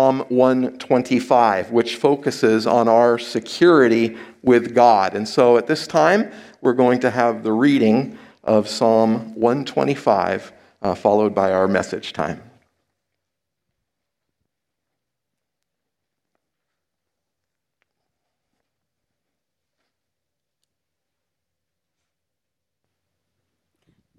Psalm 0.00 0.24
125, 0.30 1.72
which 1.72 1.96
focuses 1.96 2.66
on 2.66 2.88
our 2.88 3.18
security 3.18 4.16
with 4.42 4.74
God. 4.74 5.14
And 5.14 5.28
so 5.28 5.58
at 5.58 5.66
this 5.66 5.86
time, 5.86 6.32
we're 6.62 6.72
going 6.72 7.00
to 7.00 7.10
have 7.10 7.42
the 7.42 7.52
reading 7.52 8.16
of 8.42 8.66
Psalm 8.66 9.34
125, 9.34 10.52
uh, 10.80 10.94
followed 10.94 11.34
by 11.34 11.52
our 11.52 11.68
message 11.68 12.14
time. 12.14 12.40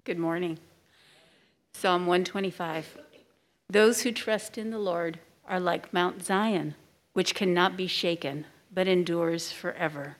Good 0.04 0.20
morning. 0.20 0.60
Psalm 1.72 2.06
125. 2.06 2.98
Those 3.68 4.02
who 4.02 4.12
trust 4.12 4.56
in 4.56 4.70
the 4.70 4.78
Lord 4.78 5.18
are 5.46 5.60
like 5.60 5.92
Mount 5.92 6.24
Zion, 6.24 6.74
which 7.12 7.34
cannot 7.34 7.76
be 7.76 7.86
shaken, 7.86 8.46
but 8.72 8.88
endures 8.88 9.52
forever. 9.52 10.16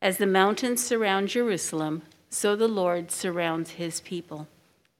As 0.00 0.18
the 0.18 0.26
mountains 0.26 0.84
surround 0.84 1.28
Jerusalem, 1.28 2.02
so 2.30 2.54
the 2.56 2.68
Lord 2.68 3.10
surrounds 3.10 3.72
his 3.72 4.00
people, 4.00 4.48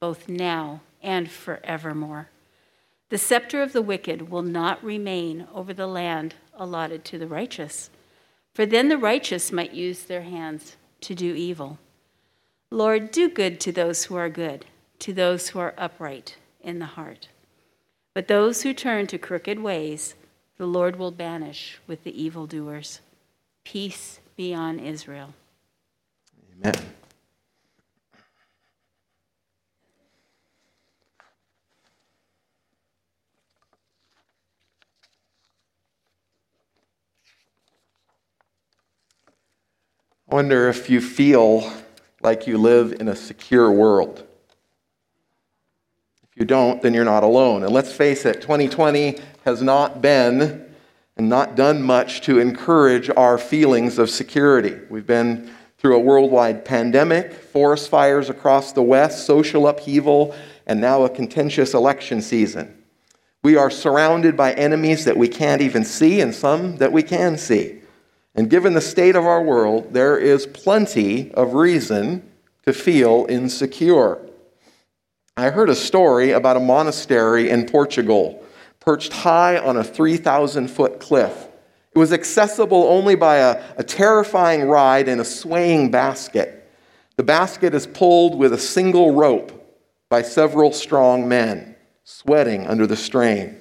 both 0.01 0.28
now 0.28 0.80
and 1.02 1.30
forevermore. 1.30 2.28
The 3.09 3.18
scepter 3.18 3.62
of 3.62 3.73
the 3.73 3.82
wicked 3.82 4.30
will 4.30 4.42
not 4.42 4.82
remain 4.82 5.46
over 5.54 5.73
the 5.73 5.87
land 5.87 6.34
allotted 6.54 7.04
to 7.06 7.18
the 7.18 7.28
righteous, 7.28 7.90
for 8.54 8.66
then 8.66 8.88
the 8.88 8.98
righteous 8.98 9.52
might 9.52 9.73
use 9.73 10.04
their 10.04 10.23
hands 10.23 10.76
to 11.02 11.15
do 11.15 11.34
evil. 11.34 11.78
Lord, 12.70 13.10
do 13.10 13.28
good 13.28 13.60
to 13.60 13.70
those 13.73 14.04
who 14.04 14.16
are 14.16 14.28
good, 14.28 14.65
to 15.01 15.12
those 15.12 15.48
who 15.48 15.60
are 15.60 15.74
upright 15.78 16.37
in 16.60 16.78
the 16.80 16.87
heart. 16.87 17.28
But 18.16 18.28
those 18.28 18.62
who 18.62 18.72
turn 18.72 19.06
to 19.08 19.18
crooked 19.18 19.58
ways, 19.58 20.14
the 20.56 20.64
Lord 20.64 20.96
will 20.96 21.10
banish 21.10 21.78
with 21.86 22.02
the 22.02 22.18
evildoers. 22.18 23.00
Peace 23.62 24.20
be 24.38 24.54
on 24.54 24.78
Israel. 24.78 25.34
Amen. 26.58 26.74
I 40.30 40.34
wonder 40.34 40.70
if 40.70 40.88
you 40.88 41.02
feel 41.02 41.70
like 42.23 42.46
you 42.46 42.56
live 42.56 42.95
in 42.98 43.08
a 43.08 43.14
secure 43.14 43.70
world 43.70 44.26
you 46.37 46.45
don't, 46.45 46.82
then 46.82 46.95
you're 46.95 47.04
not 47.04 47.24
alone. 47.24 47.65
And 47.65 47.73
let's 47.73 47.92
face 47.92 48.24
it, 48.26 48.42
2020 48.42 49.18
has 49.45 49.62
not 49.62 50.02
been 50.02 50.66
and 51.16 51.29
not 51.29 51.56
done 51.56 51.82
much 51.82 52.20
to 52.23 52.38
encourage 52.38 53.09
our 53.16 53.38
feelings 53.38 53.98
of 53.98 54.10
security. 54.10 54.79
We've 54.90 55.07
been 55.07 55.51
through 55.79 55.96
a 55.96 56.01
worldwide 56.01 56.64
pandemic, 56.64 57.32
forest 57.32 57.88
fires 57.88 58.29
across 58.29 58.73
the 58.73 58.82
West, 58.82 59.26
social 59.26 59.66
upheaval, 59.66 60.34
and 60.66 60.80
now 60.80 61.04
a 61.04 61.09
contentious 61.09 61.73
election 61.73 62.20
season. 62.20 62.82
We 63.42 63.57
are 63.57 63.70
surrounded 63.70 64.37
by 64.37 64.53
enemies 64.54 65.04
that 65.04 65.16
we 65.16 65.28
can't 65.28 65.62
even 65.62 65.84
see 65.84 66.20
and 66.20 66.34
some 66.34 66.76
that 66.78 66.92
we 66.92 67.03
can 67.03 67.38
see. 67.38 67.81
And 68.34 68.50
given 68.50 68.75
the 68.75 68.81
state 68.81 69.16
of 69.16 69.25
our 69.25 69.42
world, 69.42 69.94
there 69.94 70.19
is 70.19 70.47
plenty 70.47 71.32
of 71.32 71.54
reason 71.54 72.28
to 72.66 72.72
feel 72.72 73.25
insecure. 73.28 74.19
I 75.38 75.50
heard 75.50 75.69
a 75.69 75.75
story 75.75 76.31
about 76.31 76.56
a 76.56 76.60
monastery 76.60 77.50
in 77.50 77.66
Portugal, 77.66 78.42
perched 78.81 79.12
high 79.12 79.59
on 79.59 79.76
a 79.76 79.84
3,000 79.84 80.69
foot 80.69 80.98
cliff. 80.98 81.48
It 81.94 81.98
was 81.98 82.12
accessible 82.12 82.84
only 82.84 83.16
by 83.16 83.37
a, 83.37 83.62
a, 83.76 83.84
terrifying 83.84 84.66
ride 84.66 85.09
in 85.09 85.20
a 85.20 85.25
swaying 85.25 85.91
basket. 85.91 86.70
The 87.16 87.22
basket 87.22 87.75
is 87.75 87.86
pulled 87.86 88.38
with 88.38 88.54
a 88.54 88.58
single 88.58 89.12
rope 89.12 89.52
by 90.08 90.22
several 90.22 90.72
strong 90.72 91.28
men, 91.28 91.76
sweating 92.04 92.66
under 92.66 92.86
the 92.86 92.97
strain. 92.97 93.60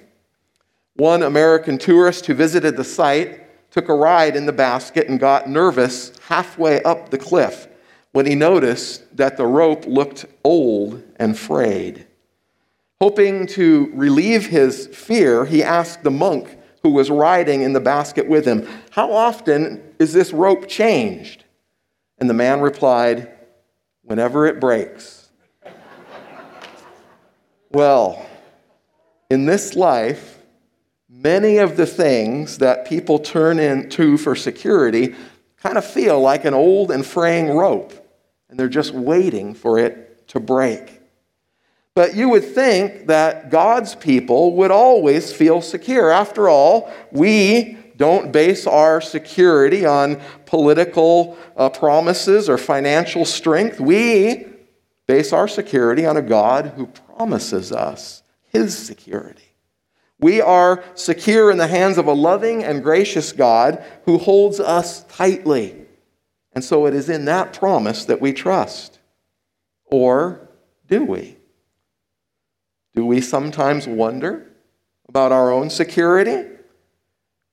One 0.95 1.23
American 1.23 1.77
tourist 1.77 2.25
who 2.25 2.35
visited 2.35 2.77
the 2.77 2.83
site 2.85 3.71
took 3.71 3.89
a 3.89 3.93
ride 3.93 4.37
in 4.37 4.45
the 4.45 4.53
basket 4.53 5.09
and 5.09 5.19
got 5.19 5.49
nervous 5.49 6.13
halfway 6.27 6.81
up 6.83 7.09
the 7.09 7.17
cliff 7.17 7.67
when 8.15 8.25
he 8.25 8.33
noticed 8.33 9.17
that 9.17 9.35
the 9.35 9.45
rope 9.45 9.85
looked 9.85 10.25
old 10.45 11.03
and 11.17 11.37
frayed. 11.37 12.07
Hoping 13.01 13.45
to 13.45 13.91
relieve 13.93 14.45
his 14.45 14.87
fear, 14.87 15.43
he 15.43 15.61
asked 15.61 16.01
the 16.01 16.09
monk 16.09 16.57
who 16.81 16.91
was 16.91 17.09
riding 17.09 17.61
in 17.61 17.73
the 17.73 17.79
basket 17.81 18.25
with 18.25 18.45
him, 18.45 18.65
How 18.91 19.11
often 19.11 19.83
is 19.99 20.13
this 20.13 20.31
rope 20.31 20.69
changed? 20.69 21.43
And 22.17 22.29
the 22.29 22.33
man 22.33 22.61
replied, 22.61 23.33
Whenever 24.03 24.45
it 24.45 24.61
breaks. 24.61 25.27
well, 27.69 28.25
in 29.29 29.45
this 29.45 29.75
life, 29.75 30.41
many 31.09 31.57
of 31.57 31.75
the 31.75 31.85
things 31.85 32.59
that 32.59 32.87
people 32.87 33.19
turn 33.19 33.59
into 33.59 34.15
for 34.15 34.37
security 34.37 35.15
kind 35.57 35.77
of 35.77 35.83
feel 35.83 36.21
like 36.21 36.45
an 36.45 36.53
old 36.53 36.91
and 36.91 37.05
fraying 37.05 37.49
rope 37.49 38.03
and 38.55 38.59
they're 38.61 38.69
just 38.69 38.93
waiting 38.93 39.53
for 39.53 39.77
it 39.77 40.29
to 40.29 40.39
break. 40.39 41.01
But 41.93 42.15
you 42.15 42.29
would 42.29 42.45
think 42.45 43.07
that 43.07 43.49
God's 43.49 43.95
people 43.95 44.55
would 44.55 44.71
always 44.71 45.33
feel 45.33 45.61
secure. 45.61 46.09
After 46.09 46.47
all, 46.47 46.89
we 47.11 47.77
don't 47.97 48.31
base 48.31 48.65
our 48.65 49.01
security 49.01 49.85
on 49.85 50.21
political 50.45 51.37
uh, 51.57 51.67
promises 51.67 52.47
or 52.47 52.57
financial 52.57 53.25
strength. 53.25 53.81
We 53.81 54.45
base 55.05 55.33
our 55.33 55.49
security 55.49 56.05
on 56.05 56.15
a 56.15 56.21
God 56.21 56.67
who 56.77 56.87
promises 56.87 57.73
us 57.73 58.23
his 58.53 58.77
security. 58.77 59.53
We 60.17 60.39
are 60.39 60.81
secure 60.93 61.51
in 61.51 61.57
the 61.57 61.67
hands 61.67 61.97
of 61.97 62.07
a 62.07 62.13
loving 62.13 62.63
and 62.63 62.81
gracious 62.81 63.33
God 63.33 63.83
who 64.05 64.17
holds 64.17 64.61
us 64.61 65.03
tightly. 65.09 65.84
And 66.55 66.63
so 66.63 66.85
it 66.85 66.93
is 66.93 67.09
in 67.09 67.25
that 67.25 67.53
promise 67.53 68.05
that 68.05 68.21
we 68.21 68.31
trust. 68.31 68.99
Or 69.85 70.47
do 70.87 71.03
we? 71.03 71.37
Do 72.95 73.05
we 73.05 73.19
sometimes 73.19 73.87
wonder 73.87 74.47
about 75.09 75.33
our 75.33 75.51
own 75.51 75.69
security? 75.69 76.49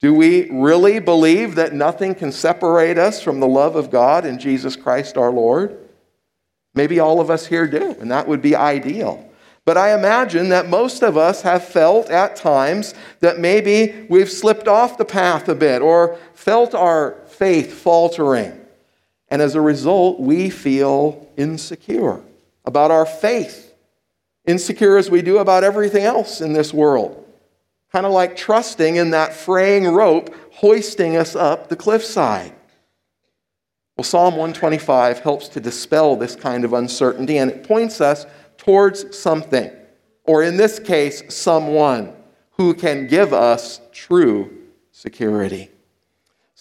Do 0.00 0.14
we 0.14 0.48
really 0.50 1.00
believe 1.00 1.56
that 1.56 1.74
nothing 1.74 2.14
can 2.14 2.32
separate 2.32 2.96
us 2.96 3.20
from 3.20 3.40
the 3.40 3.46
love 3.46 3.76
of 3.76 3.90
God 3.90 4.24
in 4.24 4.38
Jesus 4.38 4.76
Christ 4.76 5.16
our 5.16 5.32
Lord? 5.32 5.78
Maybe 6.74 7.00
all 7.00 7.20
of 7.20 7.28
us 7.28 7.46
here 7.46 7.66
do, 7.66 7.96
and 8.00 8.10
that 8.10 8.28
would 8.28 8.40
be 8.40 8.56
ideal. 8.56 9.28
But 9.64 9.76
I 9.76 9.94
imagine 9.94 10.48
that 10.48 10.68
most 10.68 11.02
of 11.02 11.16
us 11.16 11.42
have 11.42 11.64
felt 11.64 12.10
at 12.10 12.34
times 12.34 12.94
that 13.20 13.38
maybe 13.38 14.06
we've 14.08 14.30
slipped 14.30 14.66
off 14.66 14.98
the 14.98 15.04
path 15.04 15.48
a 15.48 15.54
bit 15.54 15.82
or 15.82 16.18
felt 16.34 16.74
our 16.74 17.16
faith 17.26 17.72
faltering. 17.72 18.61
And 19.32 19.40
as 19.40 19.54
a 19.54 19.62
result, 19.62 20.20
we 20.20 20.50
feel 20.50 21.26
insecure 21.38 22.20
about 22.66 22.90
our 22.90 23.06
faith, 23.06 23.72
insecure 24.44 24.98
as 24.98 25.10
we 25.10 25.22
do 25.22 25.38
about 25.38 25.64
everything 25.64 26.04
else 26.04 26.42
in 26.42 26.52
this 26.52 26.74
world. 26.74 27.26
Kind 27.90 28.04
of 28.04 28.12
like 28.12 28.36
trusting 28.36 28.96
in 28.96 29.12
that 29.12 29.32
fraying 29.32 29.88
rope 29.88 30.34
hoisting 30.52 31.16
us 31.16 31.34
up 31.34 31.70
the 31.70 31.76
cliffside. 31.76 32.52
Well, 33.96 34.04
Psalm 34.04 34.34
125 34.34 35.20
helps 35.20 35.48
to 35.48 35.60
dispel 35.60 36.14
this 36.14 36.36
kind 36.36 36.62
of 36.66 36.74
uncertainty 36.74 37.38
and 37.38 37.50
it 37.50 37.64
points 37.64 38.02
us 38.02 38.26
towards 38.58 39.16
something, 39.16 39.70
or 40.24 40.42
in 40.42 40.58
this 40.58 40.78
case, 40.78 41.22
someone 41.34 42.12
who 42.58 42.74
can 42.74 43.06
give 43.06 43.32
us 43.32 43.80
true 43.92 44.58
security. 44.90 45.70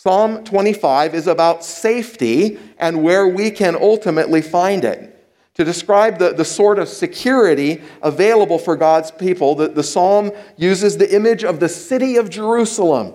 Psalm 0.04 0.44
25 0.44 1.14
is 1.14 1.28
about 1.28 1.64
safety 1.64 2.58
and 2.80 3.04
where 3.04 3.28
we 3.28 3.52
can 3.52 3.76
ultimately 3.76 4.42
find 4.42 4.84
it. 4.84 5.30
To 5.54 5.64
describe 5.64 6.18
the, 6.18 6.34
the 6.34 6.44
sort 6.44 6.80
of 6.80 6.90
security 6.90 7.84
available 8.02 8.58
for 8.58 8.76
God's 8.76 9.12
people, 9.12 9.54
the, 9.54 9.68
the 9.68 9.84
psalm 9.84 10.32
uses 10.58 10.98
the 10.98 11.16
image 11.16 11.44
of 11.44 11.60
the 11.60 11.70
city 11.70 12.18
of 12.18 12.32
Jerusalem. 12.32 13.14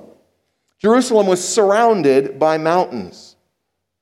Jerusalem 0.79 1.27
was 1.27 1.43
surrounded 1.43 2.39
by 2.39 2.57
mountains, 2.57 3.35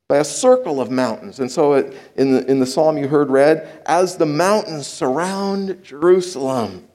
by 0.06 0.18
a 0.18 0.24
circle 0.24 0.78
of 0.78 0.90
mountains. 0.90 1.40
And 1.40 1.50
so 1.50 1.72
it, 1.72 1.96
in, 2.16 2.32
the, 2.32 2.44
in 2.50 2.60
the 2.60 2.66
psalm 2.66 2.98
you 2.98 3.08
heard 3.08 3.30
read, 3.30 3.66
as 3.86 4.18
the 4.18 4.26
mountains 4.26 4.86
surround 4.86 5.82
Jerusalem. 5.82 6.86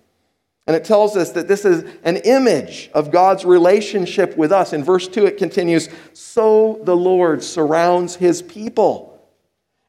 And 0.69 0.75
it 0.75 0.85
tells 0.85 1.17
us 1.17 1.31
that 1.31 1.47
this 1.47 1.65
is 1.65 1.83
an 2.03 2.17
image 2.17 2.91
of 2.93 3.09
God's 3.09 3.43
relationship 3.43 4.37
with 4.37 4.51
us. 4.51 4.71
In 4.71 4.83
verse 4.83 5.07
2, 5.07 5.25
it 5.25 5.39
continues 5.39 5.89
So 6.13 6.79
the 6.83 6.95
Lord 6.95 7.41
surrounds 7.41 8.17
his 8.17 8.43
people. 8.43 9.19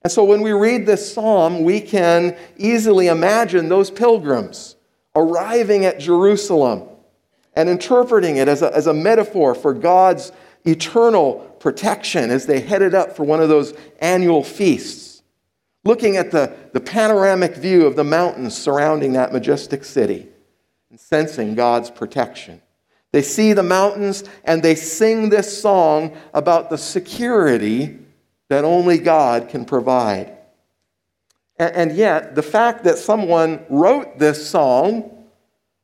And 0.00 0.10
so 0.10 0.24
when 0.24 0.40
we 0.40 0.52
read 0.52 0.86
this 0.86 1.12
psalm, 1.12 1.64
we 1.64 1.82
can 1.82 2.34
easily 2.56 3.08
imagine 3.08 3.68
those 3.68 3.90
pilgrims 3.90 4.76
arriving 5.14 5.84
at 5.84 6.00
Jerusalem 6.00 6.88
and 7.52 7.68
interpreting 7.68 8.38
it 8.38 8.48
as 8.48 8.62
a, 8.62 8.74
as 8.74 8.86
a 8.86 8.94
metaphor 8.94 9.54
for 9.54 9.74
God's 9.74 10.32
eternal 10.64 11.40
protection 11.60 12.30
as 12.30 12.46
they 12.46 12.60
headed 12.60 12.94
up 12.94 13.14
for 13.14 13.24
one 13.24 13.42
of 13.42 13.50
those 13.50 13.74
annual 13.98 14.42
feasts, 14.42 15.22
looking 15.84 16.16
at 16.16 16.30
the, 16.30 16.56
the 16.72 16.80
panoramic 16.80 17.54
view 17.54 17.84
of 17.84 17.96
the 17.96 18.04
mountains 18.04 18.56
surrounding 18.56 19.12
that 19.12 19.30
majestic 19.30 19.84
city 19.84 20.26
and 20.90 20.98
sensing 20.98 21.54
God's 21.54 21.90
protection. 21.90 22.60
They 23.12 23.22
see 23.22 23.52
the 23.52 23.62
mountains 23.62 24.24
and 24.44 24.62
they 24.62 24.74
sing 24.74 25.30
this 25.30 25.60
song 25.60 26.16
about 26.34 26.70
the 26.70 26.78
security 26.78 27.98
that 28.48 28.64
only 28.64 28.98
God 28.98 29.48
can 29.48 29.64
provide. 29.64 30.36
And, 31.58 31.92
yet, 31.92 32.34
the 32.34 32.42
fact 32.42 32.84
that 32.84 32.96
someone 32.96 33.64
wrote 33.68 34.18
this 34.18 34.48
song 34.48 35.26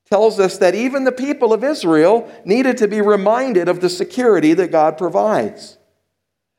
tells 0.08 0.40
us 0.40 0.56
that 0.58 0.74
even 0.74 1.04
the 1.04 1.12
people 1.12 1.52
of 1.52 1.62
Israel 1.62 2.32
needed 2.46 2.78
to 2.78 2.88
be 2.88 3.02
reminded 3.02 3.68
of 3.68 3.80
the 3.80 3.90
security 3.90 4.54
that 4.54 4.72
God 4.72 4.96
provides. 4.96 5.76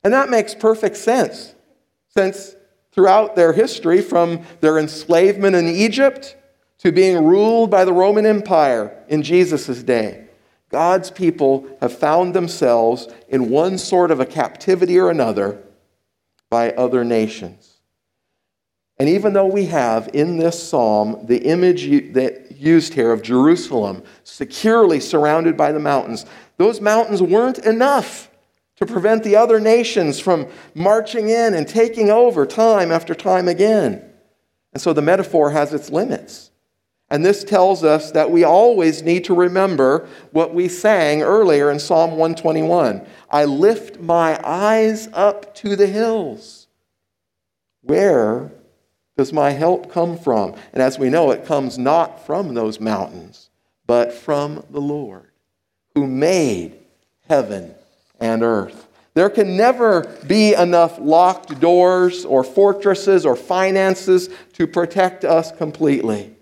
And 0.03 0.13
that 0.13 0.29
makes 0.29 0.53
perfect 0.53 0.97
sense, 0.97 1.55
since 2.09 2.55
throughout 2.91 3.35
their 3.35 3.53
history, 3.53 4.01
from 4.01 4.43
their 4.61 4.77
enslavement 4.77 5.55
in 5.55 5.67
Egypt 5.67 6.35
to 6.79 6.91
being 6.91 7.25
ruled 7.25 7.71
by 7.71 7.85
the 7.85 7.93
Roman 7.93 8.25
Empire 8.25 9.03
in 9.07 9.23
Jesus' 9.23 9.83
day, 9.83 10.27
God's 10.69 11.09
people 11.09 11.67
have 11.81 11.97
found 11.97 12.33
themselves 12.33 13.07
in 13.29 13.49
one 13.49 13.77
sort 13.77 14.11
of 14.11 14.19
a 14.19 14.25
captivity 14.25 14.99
or 14.99 15.09
another 15.09 15.63
by 16.49 16.71
other 16.71 17.03
nations. 17.03 17.77
And 18.99 19.07
even 19.09 19.33
though 19.33 19.45
we 19.45 19.65
have 19.65 20.09
in 20.13 20.37
this 20.37 20.61
psalm 20.61 21.25
the 21.27 21.37
image 21.37 22.13
that 22.13 22.51
used 22.51 22.93
here 22.93 23.11
of 23.11 23.21
Jerusalem 23.21 24.03
securely 24.23 24.99
surrounded 24.99 25.55
by 25.55 25.71
the 25.71 25.79
mountains, 25.79 26.25
those 26.57 26.81
mountains 26.81 27.21
weren't 27.21 27.59
enough 27.59 28.29
to 28.77 28.85
prevent 28.85 29.23
the 29.23 29.35
other 29.35 29.59
nations 29.59 30.19
from 30.19 30.47
marching 30.73 31.29
in 31.29 31.53
and 31.53 31.67
taking 31.67 32.09
over 32.09 32.45
time 32.45 32.91
after 32.91 33.13
time 33.13 33.47
again. 33.47 34.03
And 34.73 34.81
so 34.81 34.93
the 34.93 35.01
metaphor 35.01 35.51
has 35.51 35.73
its 35.73 35.89
limits. 35.89 36.46
And 37.09 37.25
this 37.25 37.43
tells 37.43 37.83
us 37.83 38.11
that 38.11 38.31
we 38.31 38.43
always 38.43 39.01
need 39.01 39.23
to 39.25 39.33
remember 39.33 40.07
what 40.31 40.53
we 40.53 40.67
sang 40.67 41.21
earlier 41.21 41.71
in 41.71 41.79
Psalm 41.79 42.11
121 42.11 43.05
I 43.29 43.45
lift 43.45 43.99
my 43.99 44.39
eyes 44.45 45.09
up 45.13 45.53
to 45.55 45.75
the 45.75 45.87
hills. 45.87 46.67
Where 47.81 48.51
does 49.17 49.33
my 49.33 49.51
help 49.51 49.91
come 49.91 50.17
from? 50.17 50.55
And 50.73 50.81
as 50.81 50.99
we 50.99 51.09
know, 51.09 51.31
it 51.31 51.45
comes 51.45 51.77
not 51.77 52.25
from 52.25 52.53
those 52.53 52.79
mountains, 52.79 53.49
but 53.85 54.13
from 54.13 54.63
the 54.69 54.81
Lord 54.81 55.31
who 55.95 56.07
made 56.07 56.77
heaven 57.27 57.73
and 58.19 58.43
earth. 58.43 58.87
There 59.13 59.29
can 59.29 59.57
never 59.57 60.03
be 60.27 60.53
enough 60.53 60.99
locked 60.99 61.59
doors 61.59 62.23
or 62.23 62.43
fortresses 62.43 63.25
or 63.25 63.35
finances 63.35 64.29
to 64.53 64.67
protect 64.67 65.25
us 65.25 65.51
completely. 65.51 66.36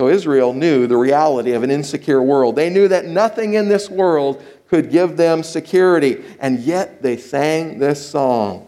So 0.00 0.08
Israel 0.08 0.54
knew 0.54 0.86
the 0.86 0.96
reality 0.96 1.52
of 1.52 1.62
an 1.62 1.70
insecure 1.70 2.22
world. 2.22 2.56
They 2.56 2.70
knew 2.70 2.88
that 2.88 3.04
nothing 3.04 3.52
in 3.52 3.68
this 3.68 3.90
world 3.90 4.42
could 4.66 4.90
give 4.90 5.18
them 5.18 5.42
security. 5.42 6.24
And 6.40 6.60
yet 6.60 7.02
they 7.02 7.18
sang 7.18 7.78
this 7.78 8.08
song, 8.08 8.66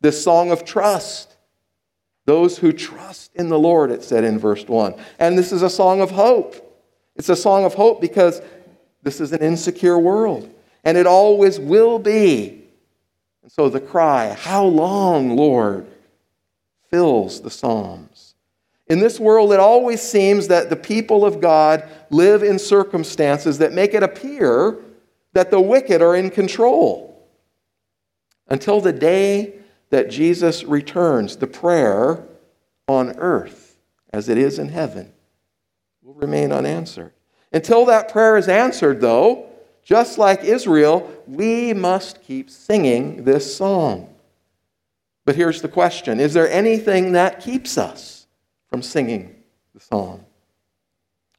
this 0.00 0.24
song 0.24 0.50
of 0.50 0.64
trust. 0.64 1.36
Those 2.24 2.58
who 2.58 2.72
trust 2.72 3.32
in 3.36 3.48
the 3.48 3.60
Lord, 3.60 3.92
it 3.92 4.02
said 4.02 4.24
in 4.24 4.40
verse 4.40 4.66
1. 4.66 4.96
And 5.20 5.38
this 5.38 5.52
is 5.52 5.62
a 5.62 5.70
song 5.70 6.00
of 6.00 6.10
hope. 6.10 6.56
It's 7.14 7.28
a 7.28 7.36
song 7.36 7.64
of 7.64 7.74
hope 7.74 8.00
because 8.00 8.42
this 9.04 9.20
is 9.20 9.32
an 9.32 9.40
insecure 9.40 10.00
world, 10.00 10.52
and 10.82 10.98
it 10.98 11.06
always 11.06 11.60
will 11.60 12.00
be. 12.00 12.60
And 13.44 13.52
so 13.52 13.68
the 13.68 13.78
cry, 13.78 14.32
How 14.32 14.64
long, 14.64 15.36
Lord? 15.36 15.86
fills 16.90 17.40
the 17.40 17.50
Psalms. 17.50 18.11
In 18.92 19.00
this 19.00 19.18
world, 19.18 19.54
it 19.54 19.58
always 19.58 20.02
seems 20.02 20.48
that 20.48 20.68
the 20.68 20.76
people 20.76 21.24
of 21.24 21.40
God 21.40 21.88
live 22.10 22.42
in 22.42 22.58
circumstances 22.58 23.56
that 23.56 23.72
make 23.72 23.94
it 23.94 24.02
appear 24.02 24.76
that 25.32 25.50
the 25.50 25.62
wicked 25.62 26.02
are 26.02 26.14
in 26.14 26.28
control. 26.28 27.26
Until 28.48 28.82
the 28.82 28.92
day 28.92 29.54
that 29.88 30.10
Jesus 30.10 30.62
returns, 30.64 31.38
the 31.38 31.46
prayer 31.46 32.22
on 32.86 33.16
earth 33.16 33.78
as 34.12 34.28
it 34.28 34.36
is 34.36 34.58
in 34.58 34.68
heaven 34.68 35.10
will 36.02 36.12
remain 36.12 36.52
unanswered. 36.52 37.14
Until 37.50 37.86
that 37.86 38.12
prayer 38.12 38.36
is 38.36 38.46
answered, 38.46 39.00
though, 39.00 39.48
just 39.82 40.18
like 40.18 40.44
Israel, 40.44 41.10
we 41.26 41.72
must 41.72 42.22
keep 42.22 42.50
singing 42.50 43.24
this 43.24 43.56
song. 43.56 44.14
But 45.24 45.36
here's 45.36 45.62
the 45.62 45.68
question 45.68 46.20
Is 46.20 46.34
there 46.34 46.50
anything 46.50 47.12
that 47.12 47.40
keeps 47.40 47.78
us 47.78 48.21
from 48.72 48.80
singing 48.80 49.36
the 49.74 49.80
song? 49.80 50.24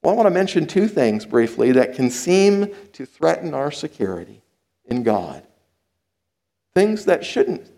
Well, 0.04 0.14
I 0.14 0.16
want 0.16 0.28
to 0.28 0.34
mention 0.34 0.68
two 0.68 0.88
things 0.88 1.26
briefly 1.26 1.72
that 1.72 1.96
can 1.96 2.12
seem 2.12 2.68
to 2.92 3.08
threaten 3.08 3.56
our 3.56 3.72
security 3.72 4.44
in 4.86 5.02
God. 5.02 5.42
Things 6.76 7.06
that 7.06 7.26
shouldn't 7.26 7.72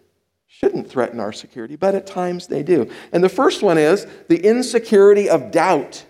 shouldn't 0.48 0.90
threaten 0.90 1.22
our 1.22 1.32
security, 1.32 1.78
but 1.78 1.96
at 1.96 2.06
times 2.06 2.48
they 2.48 2.64
do. 2.64 2.90
And 3.14 3.24
the 3.24 3.30
first 3.30 3.64
one 3.64 3.78
is 3.78 4.06
the 4.28 4.46
insecurity 4.46 5.30
of 5.30 5.52
doubt. 5.52 6.06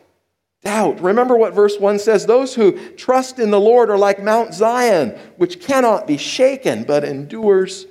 Doubt. 0.64 1.00
Remember 1.02 1.38
what 1.38 1.54
verse 1.54 1.80
1 1.80 2.00
says 2.00 2.26
those 2.26 2.54
who 2.56 2.74
trust 2.96 3.40
in 3.40 3.52
the 3.52 3.60
Lord 3.60 3.90
are 3.90 3.98
like 3.98 4.22
Mount 4.22 4.54
Zion, 4.54 5.18
which 5.38 5.62
cannot 5.62 6.06
be 6.08 6.18
shaken, 6.18 6.84
but 6.84 7.04
endures 7.04 7.86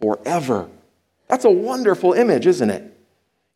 forever. 0.00 0.68
That's 1.28 1.44
a 1.44 1.50
wonderful 1.50 2.12
image, 2.12 2.46
isn't 2.46 2.70
it? 2.70 2.92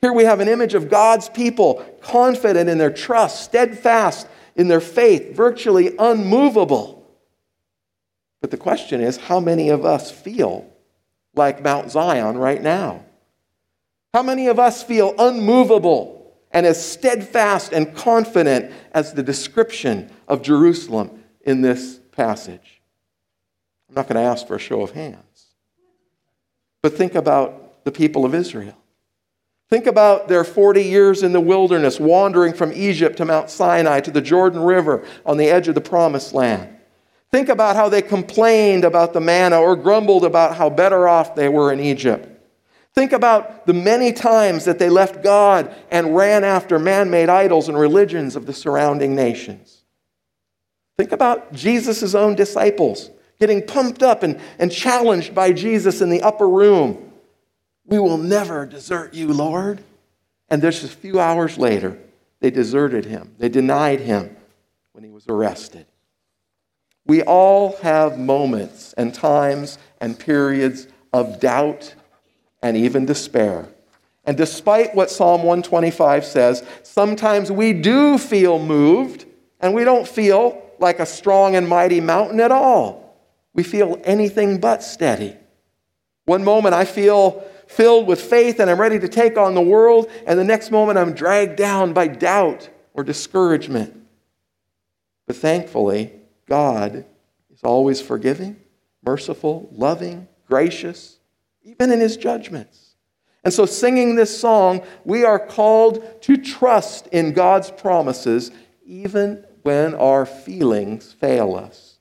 Here 0.06 0.12
we 0.12 0.22
have 0.22 0.38
an 0.38 0.46
image 0.46 0.74
of 0.74 0.88
God's 0.88 1.28
people, 1.28 1.84
confident 2.00 2.70
in 2.70 2.78
their 2.78 2.92
trust, 2.92 3.42
steadfast 3.42 4.28
in 4.54 4.68
their 4.68 4.80
faith, 4.80 5.34
virtually 5.34 5.96
unmovable. 5.98 7.10
But 8.40 8.52
the 8.52 8.56
question 8.56 9.00
is 9.00 9.16
how 9.16 9.40
many 9.40 9.68
of 9.70 9.84
us 9.84 10.12
feel 10.12 10.64
like 11.34 11.60
Mount 11.60 11.90
Zion 11.90 12.38
right 12.38 12.62
now? 12.62 13.04
How 14.14 14.22
many 14.22 14.46
of 14.46 14.60
us 14.60 14.80
feel 14.80 15.12
unmovable 15.18 16.36
and 16.52 16.66
as 16.66 16.80
steadfast 16.80 17.72
and 17.72 17.92
confident 17.92 18.70
as 18.92 19.12
the 19.12 19.24
description 19.24 20.08
of 20.28 20.40
Jerusalem 20.40 21.24
in 21.40 21.62
this 21.62 21.98
passage? 22.12 22.80
I'm 23.88 23.96
not 23.96 24.06
going 24.06 24.22
to 24.22 24.30
ask 24.30 24.46
for 24.46 24.54
a 24.54 24.60
show 24.60 24.82
of 24.82 24.92
hands. 24.92 25.46
But 26.80 26.92
think 26.92 27.16
about 27.16 27.82
the 27.82 27.90
people 27.90 28.24
of 28.24 28.36
Israel. 28.36 28.76
Think 29.68 29.86
about 29.86 30.28
their 30.28 30.44
40 30.44 30.82
years 30.82 31.22
in 31.22 31.32
the 31.32 31.40
wilderness, 31.40 31.98
wandering 31.98 32.52
from 32.52 32.72
Egypt 32.72 33.16
to 33.16 33.24
Mount 33.24 33.50
Sinai 33.50 34.00
to 34.00 34.10
the 34.10 34.20
Jordan 34.20 34.60
River 34.60 35.04
on 35.24 35.36
the 35.36 35.48
edge 35.48 35.66
of 35.66 35.74
the 35.74 35.80
promised 35.80 36.32
land. 36.32 36.68
Think 37.32 37.48
about 37.48 37.74
how 37.74 37.88
they 37.88 38.02
complained 38.02 38.84
about 38.84 39.12
the 39.12 39.20
manna 39.20 39.58
or 39.60 39.74
grumbled 39.74 40.24
about 40.24 40.56
how 40.56 40.70
better 40.70 41.08
off 41.08 41.34
they 41.34 41.48
were 41.48 41.72
in 41.72 41.80
Egypt. 41.80 42.28
Think 42.94 43.12
about 43.12 43.66
the 43.66 43.74
many 43.74 44.12
times 44.12 44.64
that 44.64 44.78
they 44.78 44.88
left 44.88 45.22
God 45.22 45.74
and 45.90 46.16
ran 46.16 46.44
after 46.44 46.78
man 46.78 47.10
made 47.10 47.28
idols 47.28 47.68
and 47.68 47.76
religions 47.76 48.36
of 48.36 48.46
the 48.46 48.54
surrounding 48.54 49.14
nations. 49.14 49.82
Think 50.96 51.12
about 51.12 51.52
Jesus' 51.52 52.14
own 52.14 52.36
disciples 52.36 53.10
getting 53.38 53.66
pumped 53.66 54.02
up 54.02 54.22
and, 54.22 54.40
and 54.58 54.72
challenged 54.72 55.34
by 55.34 55.52
Jesus 55.52 56.00
in 56.00 56.08
the 56.08 56.22
upper 56.22 56.48
room. 56.48 57.05
We 57.86 57.98
will 57.98 58.18
never 58.18 58.66
desert 58.66 59.14
you, 59.14 59.32
Lord. 59.32 59.82
And 60.48 60.60
just 60.62 60.84
a 60.84 60.88
few 60.88 61.18
hours 61.20 61.56
later, 61.58 61.98
they 62.40 62.50
deserted 62.50 63.04
him, 63.04 63.34
they 63.38 63.48
denied 63.48 64.00
him 64.00 64.36
when 64.92 65.04
he 65.04 65.10
was 65.10 65.26
arrested. 65.28 65.86
We 67.06 67.22
all 67.22 67.76
have 67.78 68.18
moments 68.18 68.92
and 68.94 69.14
times 69.14 69.78
and 70.00 70.18
periods 70.18 70.88
of 71.12 71.40
doubt 71.40 71.94
and 72.62 72.76
even 72.76 73.06
despair. 73.06 73.68
And 74.24 74.36
despite 74.36 74.94
what 74.94 75.10
Psalm 75.10 75.44
125 75.44 76.24
says, 76.24 76.64
sometimes 76.82 77.52
we 77.52 77.72
do 77.72 78.18
feel 78.18 78.58
moved 78.58 79.24
and 79.60 79.72
we 79.72 79.84
don't 79.84 80.06
feel 80.06 80.60
like 80.80 80.98
a 80.98 81.06
strong 81.06 81.54
and 81.54 81.68
mighty 81.68 82.00
mountain 82.00 82.40
at 82.40 82.50
all. 82.50 83.16
We 83.54 83.62
feel 83.62 84.00
anything 84.04 84.58
but 84.58 84.82
steady. 84.82 85.36
One 86.24 86.42
moment 86.42 86.74
I 86.74 86.84
feel 86.84 87.44
filled 87.66 88.06
with 88.06 88.20
faith 88.20 88.60
and 88.60 88.70
I'm 88.70 88.80
ready 88.80 88.98
to 88.98 89.08
take 89.08 89.36
on 89.36 89.54
the 89.54 89.60
world, 89.60 90.10
and 90.26 90.38
the 90.38 90.44
next 90.44 90.70
moment 90.70 90.98
I'm 90.98 91.12
dragged 91.12 91.56
down 91.56 91.92
by 91.92 92.08
doubt 92.08 92.68
or 92.94 93.04
discouragement. 93.04 93.94
But 95.26 95.36
thankfully, 95.36 96.12
God 96.48 97.04
is 97.52 97.62
always 97.62 98.00
forgiving, 98.00 98.56
merciful, 99.04 99.68
loving, 99.72 100.28
gracious, 100.48 101.18
even 101.62 101.90
in 101.90 102.00
his 102.00 102.16
judgments. 102.16 102.94
And 103.44 103.52
so, 103.52 103.66
singing 103.66 104.16
this 104.16 104.40
song, 104.40 104.84
we 105.04 105.24
are 105.24 105.38
called 105.38 106.22
to 106.22 106.36
trust 106.36 107.06
in 107.08 107.32
God's 107.32 107.70
promises, 107.70 108.50
even 108.84 109.44
when 109.62 109.94
our 109.94 110.26
feelings 110.26 111.12
fail 111.12 111.54
us. 111.54 111.98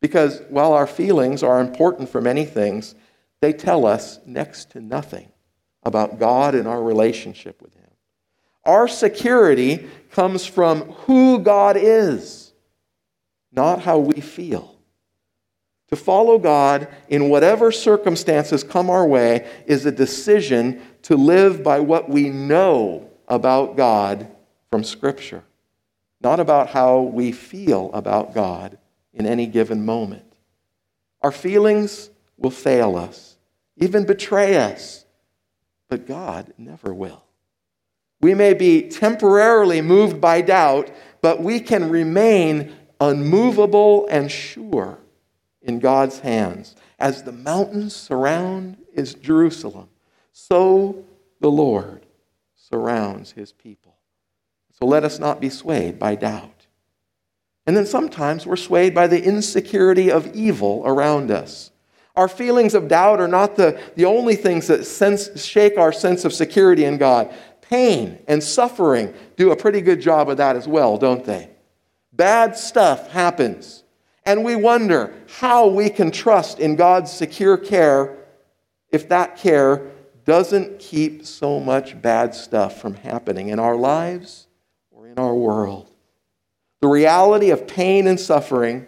Because 0.00 0.42
while 0.48 0.72
our 0.72 0.86
feelings 0.86 1.42
are 1.42 1.60
important 1.60 2.08
for 2.08 2.20
many 2.20 2.44
things, 2.44 2.94
they 3.42 3.52
tell 3.52 3.84
us 3.84 4.20
next 4.24 4.70
to 4.70 4.80
nothing 4.80 5.28
about 5.82 6.20
God 6.20 6.54
and 6.54 6.68
our 6.68 6.80
relationship 6.80 7.60
with 7.60 7.74
Him. 7.74 7.90
Our 8.64 8.86
security 8.86 9.88
comes 10.12 10.46
from 10.46 10.82
who 10.92 11.40
God 11.40 11.76
is, 11.76 12.52
not 13.50 13.82
how 13.82 13.98
we 13.98 14.20
feel. 14.20 14.78
To 15.88 15.96
follow 15.96 16.38
God 16.38 16.86
in 17.08 17.30
whatever 17.30 17.72
circumstances 17.72 18.62
come 18.62 18.88
our 18.88 19.06
way 19.06 19.50
is 19.66 19.84
a 19.84 19.92
decision 19.92 20.80
to 21.02 21.16
live 21.16 21.64
by 21.64 21.80
what 21.80 22.08
we 22.08 22.30
know 22.30 23.10
about 23.26 23.76
God 23.76 24.28
from 24.70 24.84
Scripture, 24.84 25.42
not 26.20 26.38
about 26.38 26.68
how 26.68 27.00
we 27.00 27.32
feel 27.32 27.90
about 27.92 28.34
God 28.34 28.78
in 29.12 29.26
any 29.26 29.46
given 29.46 29.84
moment. 29.84 30.32
Our 31.22 31.32
feelings 31.32 32.08
will 32.36 32.50
fail 32.50 32.96
us, 32.96 33.31
even 33.76 34.04
betray 34.04 34.56
us, 34.56 35.04
but 35.88 36.06
God 36.06 36.52
never 36.58 36.92
will. 36.92 37.24
We 38.20 38.34
may 38.34 38.54
be 38.54 38.88
temporarily 38.88 39.80
moved 39.80 40.20
by 40.20 40.42
doubt, 40.42 40.90
but 41.20 41.42
we 41.42 41.58
can 41.58 41.90
remain 41.90 42.72
unmovable 43.00 44.06
and 44.08 44.30
sure 44.30 44.98
in 45.60 45.80
God's 45.80 46.20
hands. 46.20 46.76
As 46.98 47.24
the 47.24 47.32
mountains 47.32 47.96
surround 47.96 48.76
is 48.94 49.14
Jerusalem, 49.14 49.88
so 50.32 51.04
the 51.40 51.50
Lord 51.50 52.06
surrounds 52.54 53.32
his 53.32 53.52
people. 53.52 53.96
So 54.78 54.86
let 54.86 55.04
us 55.04 55.18
not 55.18 55.40
be 55.40 55.50
swayed 55.50 55.98
by 55.98 56.14
doubt. 56.14 56.66
And 57.66 57.76
then 57.76 57.86
sometimes 57.86 58.46
we're 58.46 58.56
swayed 58.56 58.94
by 58.94 59.08
the 59.08 59.22
insecurity 59.22 60.10
of 60.10 60.34
evil 60.34 60.82
around 60.84 61.30
us. 61.30 61.71
Our 62.14 62.28
feelings 62.28 62.74
of 62.74 62.88
doubt 62.88 63.20
are 63.20 63.28
not 63.28 63.56
the, 63.56 63.80
the 63.96 64.04
only 64.04 64.36
things 64.36 64.66
that 64.66 64.84
sense, 64.84 65.42
shake 65.42 65.78
our 65.78 65.92
sense 65.92 66.24
of 66.24 66.32
security 66.32 66.84
in 66.84 66.98
God. 66.98 67.32
Pain 67.62 68.18
and 68.28 68.42
suffering 68.42 69.14
do 69.36 69.50
a 69.50 69.56
pretty 69.56 69.80
good 69.80 70.00
job 70.00 70.28
of 70.28 70.36
that 70.36 70.56
as 70.56 70.68
well, 70.68 70.98
don't 70.98 71.24
they? 71.24 71.48
Bad 72.12 72.56
stuff 72.56 73.10
happens. 73.10 73.82
And 74.26 74.44
we 74.44 74.54
wonder 74.54 75.14
how 75.38 75.66
we 75.68 75.88
can 75.88 76.10
trust 76.10 76.58
in 76.58 76.76
God's 76.76 77.10
secure 77.10 77.56
care 77.56 78.18
if 78.90 79.08
that 79.08 79.36
care 79.36 79.90
doesn't 80.24 80.78
keep 80.78 81.24
so 81.26 81.58
much 81.58 82.00
bad 82.00 82.34
stuff 82.34 82.80
from 82.80 82.94
happening 82.94 83.48
in 83.48 83.58
our 83.58 83.74
lives 83.74 84.46
or 84.90 85.08
in 85.08 85.18
our 85.18 85.34
world. 85.34 85.90
The 86.80 86.88
reality 86.88 87.50
of 87.50 87.66
pain 87.66 88.06
and 88.06 88.20
suffering 88.20 88.86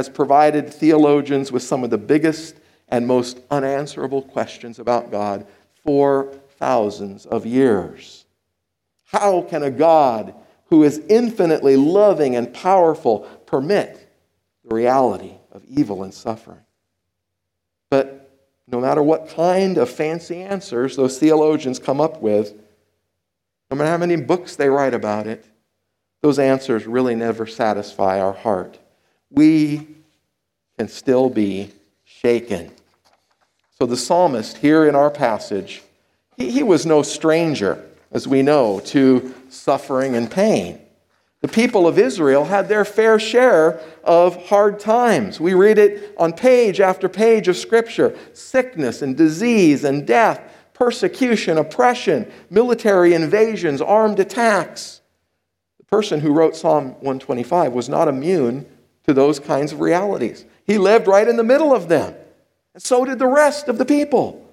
has 0.00 0.08
provided 0.08 0.72
theologians 0.72 1.52
with 1.52 1.62
some 1.62 1.84
of 1.84 1.90
the 1.90 1.98
biggest 1.98 2.56
and 2.88 3.06
most 3.06 3.38
unanswerable 3.50 4.22
questions 4.22 4.78
about 4.78 5.10
God 5.10 5.46
for 5.84 6.32
thousands 6.58 7.26
of 7.26 7.44
years. 7.44 8.24
How 9.12 9.42
can 9.42 9.62
a 9.62 9.70
God 9.70 10.34
who 10.70 10.84
is 10.84 11.02
infinitely 11.10 11.76
loving 11.76 12.34
and 12.34 12.50
powerful 12.50 13.28
permit 13.44 14.10
the 14.64 14.74
reality 14.74 15.34
of 15.52 15.66
evil 15.66 16.02
and 16.02 16.14
suffering? 16.14 16.64
But 17.90 18.40
no 18.66 18.80
matter 18.80 19.02
what 19.02 19.28
kind 19.28 19.76
of 19.76 19.90
fancy 19.90 20.40
answers 20.40 20.96
those 20.96 21.18
theologians 21.18 21.78
come 21.78 22.00
up 22.00 22.22
with, 22.22 22.54
no 23.70 23.76
matter 23.76 23.90
how 23.90 23.98
many 23.98 24.16
books 24.16 24.56
they 24.56 24.70
write 24.70 24.94
about 24.94 25.26
it, 25.26 25.44
those 26.22 26.38
answers 26.38 26.86
really 26.86 27.14
never 27.14 27.46
satisfy 27.46 28.18
our 28.18 28.32
heart. 28.32 28.78
We 29.30 29.86
can 30.78 30.88
still 30.88 31.30
be 31.30 31.70
shaken. 32.04 32.70
So 33.78 33.86
the 33.86 33.96
psalmist 33.96 34.58
here 34.58 34.86
in 34.86 34.94
our 34.94 35.10
passage, 35.10 35.82
he, 36.36 36.50
he 36.50 36.62
was 36.62 36.84
no 36.84 37.02
stranger, 37.02 37.82
as 38.12 38.28
we 38.28 38.42
know, 38.42 38.80
to 38.86 39.34
suffering 39.48 40.16
and 40.16 40.30
pain. 40.30 40.80
The 41.40 41.48
people 41.48 41.86
of 41.86 41.98
Israel 41.98 42.44
had 42.44 42.68
their 42.68 42.84
fair 42.84 43.18
share 43.18 43.80
of 44.04 44.46
hard 44.46 44.78
times. 44.78 45.40
We 45.40 45.54
read 45.54 45.78
it 45.78 46.14
on 46.18 46.34
page 46.34 46.80
after 46.80 47.08
page 47.08 47.48
of 47.48 47.56
Scripture 47.56 48.16
sickness 48.34 49.00
and 49.00 49.16
disease 49.16 49.84
and 49.84 50.06
death, 50.06 50.42
persecution, 50.74 51.56
oppression, 51.56 52.30
military 52.50 53.14
invasions, 53.14 53.80
armed 53.80 54.20
attacks. 54.20 55.00
The 55.78 55.84
person 55.84 56.20
who 56.20 56.32
wrote 56.32 56.56
Psalm 56.56 56.90
125 57.00 57.72
was 57.72 57.88
not 57.88 58.08
immune 58.08 58.66
to 59.10 59.14
those 59.14 59.40
kinds 59.40 59.72
of 59.72 59.80
realities. 59.80 60.44
He 60.64 60.78
lived 60.78 61.08
right 61.08 61.26
in 61.26 61.36
the 61.36 61.42
middle 61.42 61.74
of 61.74 61.88
them, 61.88 62.14
and 62.74 62.82
so 62.82 63.04
did 63.04 63.18
the 63.18 63.26
rest 63.26 63.66
of 63.66 63.76
the 63.76 63.84
people. 63.84 64.46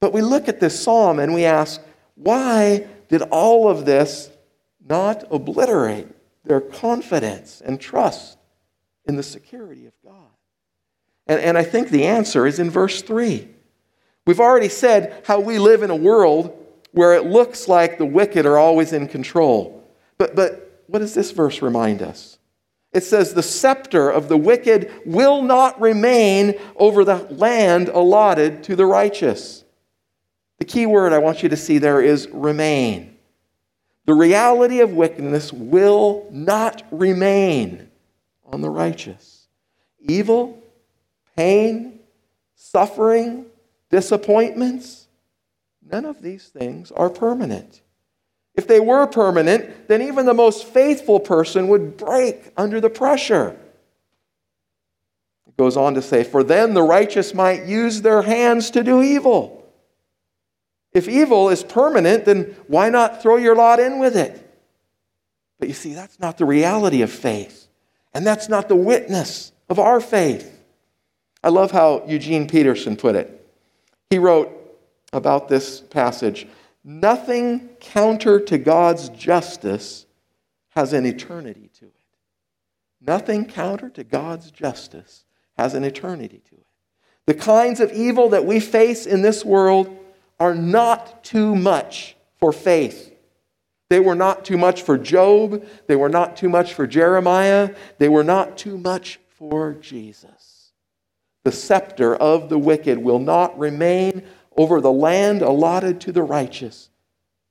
But 0.00 0.12
we 0.12 0.20
look 0.20 0.48
at 0.48 0.60
this 0.60 0.78
psalm 0.78 1.18
and 1.18 1.32
we 1.32 1.46
ask, 1.46 1.80
why 2.14 2.86
did 3.08 3.22
all 3.22 3.68
of 3.68 3.86
this 3.86 4.30
not 4.86 5.24
obliterate 5.30 6.08
their 6.44 6.60
confidence 6.60 7.62
and 7.64 7.80
trust 7.80 8.36
in 9.06 9.16
the 9.16 9.22
security 9.22 9.86
of 9.86 9.94
God? 10.04 10.28
And, 11.26 11.40
and 11.40 11.56
I 11.56 11.62
think 11.62 11.88
the 11.88 12.04
answer 12.04 12.46
is 12.46 12.58
in 12.58 12.70
verse 12.70 13.00
3. 13.00 13.48
We've 14.26 14.40
already 14.40 14.68
said 14.68 15.22
how 15.26 15.40
we 15.40 15.58
live 15.58 15.82
in 15.82 15.90
a 15.90 15.96
world 15.96 16.56
where 16.92 17.14
it 17.14 17.24
looks 17.24 17.66
like 17.66 17.96
the 17.96 18.04
wicked 18.04 18.44
are 18.44 18.58
always 18.58 18.92
in 18.92 19.08
control. 19.08 19.82
But, 20.18 20.36
but 20.36 20.82
what 20.86 20.98
does 20.98 21.14
this 21.14 21.30
verse 21.30 21.62
remind 21.62 22.02
us? 22.02 22.38
It 22.92 23.04
says, 23.04 23.34
The 23.34 23.42
scepter 23.42 24.10
of 24.10 24.28
the 24.28 24.36
wicked 24.36 24.90
will 25.06 25.42
not 25.42 25.80
remain 25.80 26.54
over 26.76 27.04
the 27.04 27.26
land 27.30 27.88
allotted 27.88 28.64
to 28.64 28.76
the 28.76 28.86
righteous. 28.86 29.64
The 30.58 30.64
key 30.64 30.86
word 30.86 31.12
I 31.12 31.18
want 31.18 31.42
you 31.42 31.48
to 31.48 31.56
see 31.56 31.78
there 31.78 32.02
is 32.02 32.28
remain. 32.32 33.16
The 34.06 34.14
reality 34.14 34.80
of 34.80 34.92
wickedness 34.92 35.52
will 35.52 36.26
not 36.30 36.82
remain 36.90 37.88
on 38.44 38.60
the 38.60 38.70
righteous. 38.70 39.46
Evil, 40.00 40.60
pain, 41.36 42.00
suffering, 42.56 43.46
disappointments, 43.90 45.06
none 45.82 46.04
of 46.04 46.22
these 46.22 46.48
things 46.48 46.90
are 46.90 47.08
permanent. 47.08 47.82
If 48.54 48.66
they 48.66 48.80
were 48.80 49.06
permanent, 49.06 49.88
then 49.88 50.02
even 50.02 50.26
the 50.26 50.34
most 50.34 50.66
faithful 50.66 51.20
person 51.20 51.68
would 51.68 51.96
break 51.96 52.52
under 52.56 52.80
the 52.80 52.90
pressure. 52.90 53.56
It 55.46 55.56
goes 55.56 55.76
on 55.76 55.94
to 55.94 56.02
say, 56.02 56.24
For 56.24 56.42
then 56.42 56.74
the 56.74 56.82
righteous 56.82 57.32
might 57.32 57.66
use 57.66 58.02
their 58.02 58.22
hands 58.22 58.70
to 58.72 58.82
do 58.82 59.02
evil 59.02 59.60
if 60.92 61.08
evil 61.08 61.50
is 61.50 61.62
permanent, 61.62 62.24
then 62.24 62.56
why 62.66 62.90
not 62.90 63.22
throw 63.22 63.36
your 63.36 63.54
lot 63.54 63.78
in 63.78 63.98
with 63.98 64.16
it? 64.16 64.46
But 65.58 65.68
you 65.68 65.74
see, 65.74 65.94
that's 65.94 66.18
not 66.18 66.38
the 66.38 66.44
reality 66.44 67.02
of 67.02 67.12
faith. 67.12 67.68
And 68.12 68.26
that's 68.26 68.48
not 68.48 68.68
the 68.68 68.76
witness 68.76 69.52
of 69.68 69.78
our 69.78 70.00
faith. 70.00 70.58
I 71.44 71.48
love 71.50 71.70
how 71.70 72.04
Eugene 72.06 72.48
Peterson 72.48 72.96
put 72.96 73.14
it. 73.14 73.36
He 74.10 74.18
wrote 74.18 74.50
about 75.12 75.48
this 75.48 75.80
passage 75.80 76.46
Nothing 76.82 77.68
counter 77.80 78.40
to 78.40 78.58
God's 78.58 79.08
justice 79.10 80.06
has 80.70 80.92
an 80.92 81.04
eternity 81.04 81.70
to 81.78 81.86
it. 81.86 81.94
Nothing 83.00 83.44
counter 83.44 83.88
to 83.90 84.04
God's 84.04 84.50
justice 84.50 85.24
has 85.56 85.74
an 85.74 85.84
eternity 85.84 86.42
to 86.48 86.54
it. 86.56 86.66
The 87.26 87.34
kinds 87.34 87.80
of 87.80 87.92
evil 87.92 88.30
that 88.30 88.44
we 88.44 88.60
face 88.60 89.06
in 89.06 89.22
this 89.22 89.44
world 89.44 89.96
are 90.38 90.54
not 90.54 91.22
too 91.22 91.54
much 91.54 92.16
for 92.38 92.52
faith. 92.52 93.12
They 93.90 94.00
were 94.00 94.14
not 94.14 94.44
too 94.44 94.56
much 94.56 94.82
for 94.82 94.96
Job. 94.96 95.66
They 95.86 95.96
were 95.96 96.08
not 96.08 96.36
too 96.36 96.48
much 96.48 96.74
for 96.74 96.86
Jeremiah. 96.86 97.74
They 97.98 98.08
were 98.08 98.24
not 98.24 98.56
too 98.56 98.78
much 98.78 99.20
for 99.28 99.74
Jesus. 99.74 100.72
The 101.44 101.52
scepter 101.52 102.14
of 102.14 102.48
the 102.48 102.58
wicked 102.58 102.98
will 102.98 103.18
not 103.18 103.58
remain 103.58 104.22
over 104.56 104.80
the 104.80 104.92
land 104.92 105.42
allotted 105.42 106.00
to 106.02 106.12
the 106.12 106.22
righteous, 106.22 106.90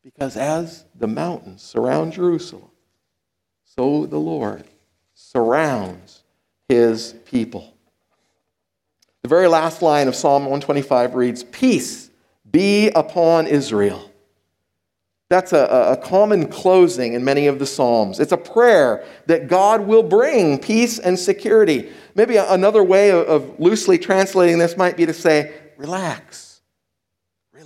because 0.03 0.36
as 0.38 0.86
the 0.96 1.08
mountains 1.08 1.62
surround 1.62 2.13
Jerusalem, 2.13 2.72
so 3.63 4.06
the 4.06 4.18
Lord 4.18 4.65
surrounds 5.13 6.24
his 6.68 7.15
people. 7.25 7.74
The 9.24 9.29
very 9.29 9.48
last 9.48 9.82
line 9.82 10.08
of 10.08 10.15
Psalm 10.15 10.44
125 10.44 11.15
reads 11.15 11.44
Peace 11.44 12.10
be 12.50 12.89
upon 12.89 13.48
Israel. 13.48 14.10
That's 15.29 15.53
a, 15.53 15.91
a, 15.91 15.98
common 15.98 16.48
closing 16.48 17.13
in 17.13 17.24
many 17.24 17.46
of 17.46 17.60
the 17.60 17.68
Psalms. 17.68 18.20
It's 18.20 18.32
a 18.32 18.38
prayer 18.38 19.06
that 19.27 19.48
God 19.48 19.82
will 19.86 20.01
bring 20.01 20.58
peace 20.58 20.98
and 20.98 21.20
security. 21.20 21.91
Maybe 22.15 22.38
another 22.38 22.84
way 22.84 23.12
of, 23.12 23.27
of 23.27 23.60
loosely 23.60 24.00
translating 24.00 24.58
this 24.58 24.75
might 24.75 24.98
be 24.98 25.06
to 25.06 25.13
say, 25.13 25.53
relax. 25.77 26.49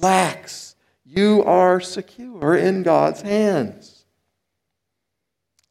Relax. 0.04 0.76
You 1.06 1.46
are 1.46 1.80
secure 1.80 2.58
in 2.58 2.84
God's 2.84 3.22
hands. 3.22 4.04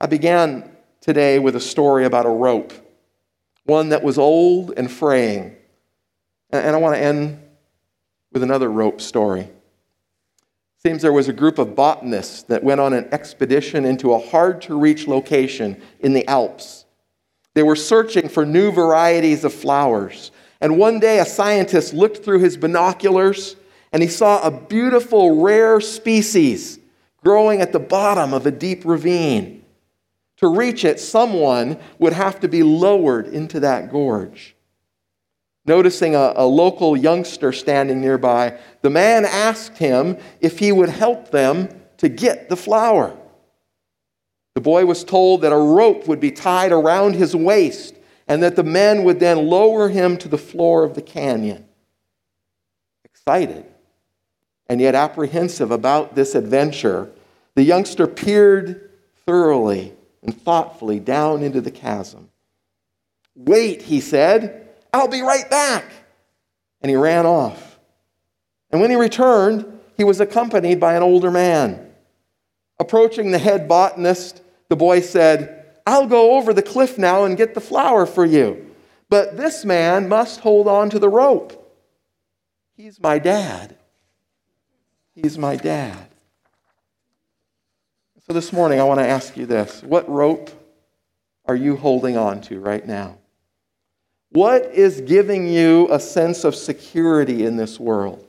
I 0.00 0.06
began 0.06 0.74
today 1.02 1.38
with 1.38 1.54
a 1.54 1.60
story 1.60 2.06
about 2.06 2.24
a 2.24 2.30
rope, 2.30 2.72
one 3.64 3.90
that 3.90 4.02
was 4.02 4.16
old 4.16 4.72
and 4.74 4.90
fraying. 4.90 5.54
And 6.48 6.74
I 6.74 6.78
want 6.78 6.94
to 6.94 7.02
end 7.02 7.42
with 8.32 8.42
another 8.42 8.70
rope 8.70 9.02
story. 9.02 9.50
Seems 10.78 11.02
there 11.02 11.12
was 11.12 11.28
a 11.28 11.34
group 11.34 11.58
of 11.58 11.76
botanists 11.76 12.44
that 12.44 12.64
went 12.64 12.80
on 12.80 12.94
an 12.94 13.10
expedition 13.12 13.84
into 13.84 14.14
a 14.14 14.18
hard 14.18 14.62
to 14.62 14.80
reach 14.80 15.06
location 15.06 15.78
in 16.00 16.14
the 16.14 16.26
Alps. 16.26 16.86
They 17.52 17.62
were 17.62 17.76
searching 17.76 18.30
for 18.30 18.46
new 18.46 18.72
varieties 18.72 19.44
of 19.44 19.52
flowers. 19.52 20.30
And 20.58 20.78
one 20.78 21.00
day, 21.00 21.18
a 21.18 21.26
scientist 21.26 21.92
looked 21.92 22.24
through 22.24 22.38
his 22.38 22.56
binoculars 22.56 23.56
and 23.92 24.02
he 24.02 24.08
saw 24.08 24.40
a 24.42 24.50
beautiful, 24.50 25.42
rare 25.42 25.80
species 25.80 26.78
growing 27.22 27.60
at 27.60 27.72
the 27.72 27.78
bottom 27.78 28.32
of 28.32 28.46
a 28.46 28.50
deep 28.50 28.84
ravine. 28.84 29.64
To 30.38 30.48
reach 30.48 30.84
it, 30.84 30.98
someone 30.98 31.78
would 31.98 32.12
have 32.12 32.40
to 32.40 32.48
be 32.48 32.62
lowered 32.62 33.28
into 33.28 33.60
that 33.60 33.92
gorge. 33.92 34.56
Noticing 35.66 36.16
a, 36.16 36.32
a, 36.36 36.44
local 36.44 36.96
youngster 36.96 37.52
standing 37.52 38.00
nearby, 38.00 38.58
the 38.80 38.90
man 38.90 39.24
asked 39.24 39.78
him 39.78 40.18
if 40.40 40.58
he 40.58 40.72
would 40.72 40.88
help 40.88 41.30
them 41.30 41.68
to 41.98 42.08
get 42.08 42.48
the 42.48 42.56
flower. 42.56 43.16
The 44.54 44.60
boy 44.60 44.86
was 44.86 45.04
told 45.04 45.42
that 45.42 45.52
a 45.52 45.56
rope 45.56 46.08
would 46.08 46.18
be 46.18 46.32
tied 46.32 46.72
around 46.72 47.14
his 47.14 47.36
waist 47.36 47.94
and 48.26 48.42
that 48.42 48.56
the 48.56 48.64
men 48.64 49.04
would 49.04 49.20
then 49.20 49.46
lower 49.46 49.88
him 49.88 50.16
to 50.18 50.28
the 50.28 50.38
floor 50.38 50.82
of 50.82 50.94
the 50.94 51.02
canyon. 51.02 51.64
Excited 53.04 53.71
and 54.68 54.80
yet 54.80 54.94
apprehensive 54.94 55.70
about 55.70 56.14
this 56.14 56.34
adventure, 56.34 57.10
the 57.54 57.62
youngster 57.62 58.06
peered 58.06 58.90
thoroughly 59.26 59.92
and 60.22 60.40
thoughtfully 60.40 61.00
down 61.00 61.42
into 61.42 61.60
the 61.60 61.70
chasm. 61.70 62.28
Wait, 63.34 63.82
he 63.82 64.00
said. 64.00 64.68
I'll 64.92 65.08
be 65.08 65.22
right 65.22 65.48
back. 65.48 65.84
And 66.80 66.90
he 66.90 66.96
ran 66.96 67.26
off. 67.26 67.78
And 68.70 68.80
when 68.80 68.90
he 68.90 68.96
returned, 68.96 69.80
he 69.96 70.04
was 70.04 70.20
accompanied 70.20 70.80
by 70.80 70.94
an 70.94 71.02
older 71.02 71.30
man. 71.30 71.92
Approaching 72.78 73.30
the 73.30 73.38
head 73.38 73.68
botanist, 73.68 74.42
the 74.68 74.76
boy 74.76 75.00
said, 75.00 75.66
I'll 75.86 76.06
go 76.06 76.36
over 76.36 76.52
the 76.52 76.62
cliff 76.62 76.98
now 76.98 77.24
and 77.24 77.36
get 77.36 77.54
the 77.54 77.60
flower 77.60 78.06
for 78.06 78.24
you. 78.24 78.70
But 79.08 79.36
this 79.36 79.64
man 79.64 80.08
must 80.08 80.40
hold 80.40 80.66
on 80.66 80.90
to 80.90 80.98
the 80.98 81.08
rope. 81.08 81.58
He's 82.76 83.00
my 83.00 83.18
dad. 83.18 83.76
He's 85.14 85.36
my 85.36 85.56
dad. 85.56 86.08
So 88.26 88.32
this 88.32 88.52
morning, 88.52 88.80
I 88.80 88.84
want 88.84 89.00
to 89.00 89.06
ask 89.06 89.36
you 89.36 89.46
this 89.46 89.82
What 89.82 90.08
rope 90.08 90.50
are 91.44 91.56
you 91.56 91.76
holding 91.76 92.16
on 92.16 92.40
to 92.42 92.60
right 92.60 92.86
now? 92.86 93.18
What 94.30 94.64
is 94.72 95.02
giving 95.02 95.46
you 95.46 95.88
a 95.90 96.00
sense 96.00 96.44
of 96.44 96.54
security 96.54 97.44
in 97.44 97.56
this 97.56 97.78
world? 97.78 98.26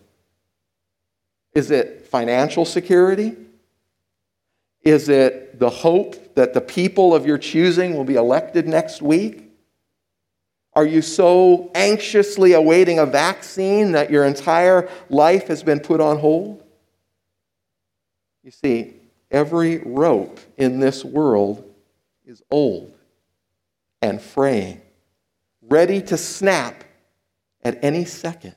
Is 1.53 1.71
it 1.71 2.07
financial 2.07 2.65
security? 2.65 3.37
Is 4.81 5.07
it 5.07 5.59
the 5.59 5.69
hope 5.69 6.35
that 6.35 6.53
the 6.53 6.59
people 6.59 7.15
of 7.15 7.25
your 7.25 7.37
choosing 7.37 7.95
will 7.95 8.03
be 8.03 8.15
elected 8.15 8.67
next 8.67 9.01
week? 9.01 9.51
Are 10.73 10.85
you 10.85 11.01
so 11.01 11.71
anxiously 11.75 12.51
awaiting 12.51 12.99
a 12.99 13.05
vaccine 13.05 13.93
that 13.93 14.09
your 14.09 14.25
entire 14.25 14.89
life 15.09 15.47
has 15.47 15.63
been 15.63 15.79
put 15.79 16.01
on 16.01 16.17
hold? 16.17 16.62
You 18.43 18.51
see, 18.51 18.95
every 19.31 19.77
rope 19.79 20.39
in 20.57 20.79
this 20.79 21.03
world 21.03 21.63
is 22.25 22.43
old 22.51 22.93
and 24.01 24.21
fraying 24.21 24.81
ready 25.69 26.01
to 26.01 26.17
snap 26.17 26.83
at 27.63 27.83
any 27.83 28.05
second, 28.05 28.55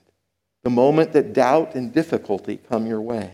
the 0.63 0.71
moment 0.71 1.13
that 1.13 1.33
doubt 1.33 1.75
and 1.75 1.93
difficulty 1.93 2.59
come 2.69 2.87
your 2.87 3.01
way. 3.01 3.33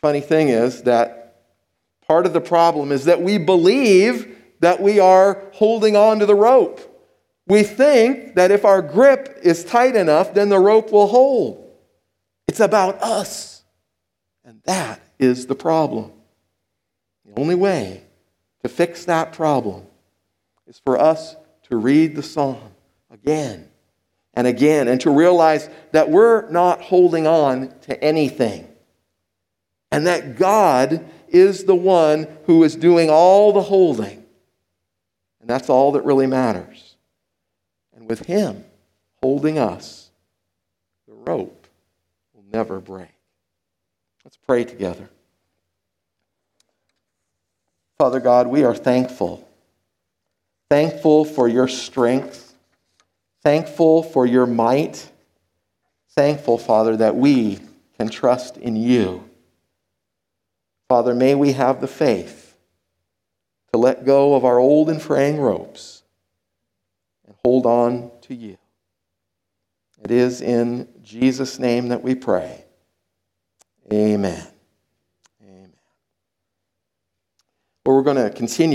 Funny 0.00 0.20
thing 0.20 0.48
is 0.48 0.82
that 0.84 1.42
part 2.06 2.26
of 2.26 2.32
the 2.32 2.40
problem 2.40 2.92
is 2.92 3.04
that 3.04 3.20
we 3.20 3.38
believe 3.38 4.36
that 4.60 4.80
we 4.80 5.00
are 5.00 5.42
holding 5.52 5.96
on 5.96 6.20
to 6.20 6.26
the 6.26 6.34
rope. 6.34 6.80
We 7.46 7.62
think 7.62 8.36
that 8.36 8.50
if 8.50 8.64
our 8.64 8.80
grip 8.80 9.40
is 9.42 9.64
tight 9.64 9.96
enough, 9.96 10.32
then 10.32 10.48
the 10.48 10.58
rope 10.58 10.92
will 10.92 11.08
hold. 11.08 11.66
It's 12.46 12.60
about 12.60 13.02
us. 13.02 13.59
And 14.50 14.60
that 14.64 15.00
is 15.20 15.46
the 15.46 15.54
problem. 15.54 16.10
The 17.24 17.40
only 17.40 17.54
way 17.54 18.02
to 18.64 18.68
fix 18.68 19.04
that 19.04 19.32
problem 19.32 19.86
is 20.66 20.80
for 20.84 20.98
us 20.98 21.36
to 21.68 21.76
read 21.76 22.16
the 22.16 22.22
psalm 22.24 22.72
again 23.12 23.68
and 24.34 24.48
again 24.48 24.88
and 24.88 25.00
to 25.02 25.10
realize 25.12 25.70
that 25.92 26.10
we're 26.10 26.50
not 26.50 26.80
holding 26.80 27.28
on 27.28 27.72
to 27.82 28.02
anything 28.02 28.66
and 29.92 30.08
that 30.08 30.36
God 30.36 31.08
is 31.28 31.62
the 31.62 31.76
one 31.76 32.26
who 32.46 32.64
is 32.64 32.74
doing 32.74 33.08
all 33.08 33.52
the 33.52 33.62
holding. 33.62 34.26
And 35.40 35.48
that's 35.48 35.70
all 35.70 35.92
that 35.92 36.04
really 36.04 36.26
matters. 36.26 36.96
And 37.94 38.08
with 38.08 38.26
Him 38.26 38.64
holding 39.22 39.60
us, 39.60 40.10
the 41.06 41.14
rope 41.14 41.68
will 42.34 42.42
never 42.50 42.80
break. 42.80 43.10
Let's 44.24 44.36
pray 44.36 44.64
together. 44.64 45.08
Father 47.98 48.20
God, 48.20 48.46
we 48.46 48.64
are 48.64 48.74
thankful 48.74 49.46
thankful 50.70 51.24
for 51.24 51.48
your 51.48 51.66
strength, 51.66 52.54
thankful 53.42 54.04
for 54.04 54.24
your 54.24 54.46
might, 54.46 55.10
thankful, 56.10 56.56
Father, 56.56 56.96
that 56.96 57.16
we 57.16 57.58
can 57.98 58.08
trust 58.08 58.56
in 58.56 58.76
you. 58.76 59.28
Father, 60.88 61.12
may 61.14 61.34
we 61.34 61.52
have 61.52 61.80
the 61.80 61.88
faith 61.88 62.54
to 63.72 63.78
let 63.78 64.06
go 64.06 64.34
of 64.34 64.44
our 64.44 64.58
old 64.58 64.88
and 64.88 65.02
fraying 65.02 65.40
ropes 65.40 66.02
and 67.26 67.34
hold 67.44 67.66
on 67.66 68.10
to 68.22 68.34
you. 68.34 68.56
It 70.02 70.10
is 70.10 70.40
in 70.40 70.88
Jesus' 71.02 71.58
name 71.58 71.88
that 71.88 72.02
we 72.02 72.14
pray. 72.14 72.64
Amen. 73.92 74.46
Amen. 75.42 75.72
Well, 77.84 77.96
we're 77.96 78.02
going 78.02 78.16
to 78.16 78.30
continue. 78.30 78.68